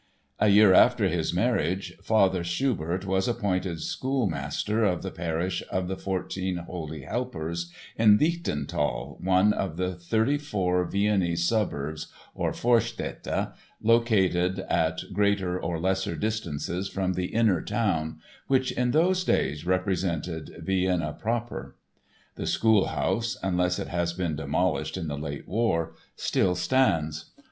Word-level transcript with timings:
A 0.39 0.47
year 0.47 0.73
after 0.73 1.07
his 1.09 1.31
marriage 1.31 1.93
father 2.01 2.43
Schubert 2.43 3.05
was 3.05 3.27
appointed 3.27 3.81
schoolmaster 3.81 4.83
of 4.83 5.03
the 5.03 5.11
parish 5.11 5.61
of 5.69 5.87
the 5.87 5.95
Fourteen 5.95 6.57
Holy 6.57 7.03
Helpers, 7.03 7.71
in 7.95 8.17
Lichtental, 8.17 9.21
one 9.23 9.53
of 9.53 9.77
the 9.77 9.93
thirty 9.93 10.39
four 10.39 10.85
Viennese 10.85 11.47
suburbs 11.47 12.07
(or 12.33 12.51
Vorstädte), 12.51 13.53
located 13.79 14.57
at 14.61 15.01
greater 15.13 15.59
or 15.61 15.79
lesser 15.79 16.15
distances 16.15 16.89
from 16.89 17.13
the 17.13 17.27
"Inner 17.27 17.61
Town," 17.61 18.17
which 18.47 18.71
in 18.71 18.89
those 18.89 19.23
days 19.23 19.67
represented 19.67 20.55
Vienna 20.63 21.13
proper. 21.13 21.75
The 22.37 22.47
schoolhouse 22.47 23.37
(unless 23.43 23.77
it 23.77 23.89
has 23.89 24.13
been 24.13 24.35
demolished 24.35 24.97
in 24.97 25.07
the 25.09 25.17
late 25.19 25.47
war) 25.47 25.93
still 26.15 26.55
stands. 26.55 27.29